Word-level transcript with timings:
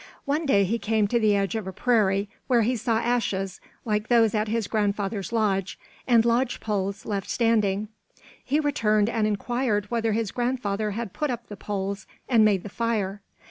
One 0.25 0.47
day 0.47 0.63
he 0.63 0.79
came 0.79 1.07
to 1.09 1.19
the 1.19 1.35
edge 1.35 1.53
of 1.53 1.67
a 1.67 1.71
prairie, 1.71 2.27
where 2.47 2.63
he 2.63 2.75
saw 2.75 2.97
ashes 2.97 3.61
like 3.85 4.07
those 4.07 4.33
at 4.33 4.47
his 4.47 4.65
grandfather's 4.65 5.31
lodge, 5.31 5.77
and 6.07 6.25
lodge 6.25 6.59
poles 6.59 7.05
left 7.05 7.29
standing. 7.29 7.87
He 8.43 8.59
returned 8.59 9.09
and 9.11 9.27
inquired 9.27 9.91
whether 9.91 10.13
his 10.13 10.31
grandfather 10.31 10.89
had 10.97 11.13
put 11.13 11.29
up 11.29 11.49
the 11.49 11.55
poles 11.55 12.07
and 12.27 12.43
made 12.43 12.63
the 12.63 12.69
fire. 12.69 13.21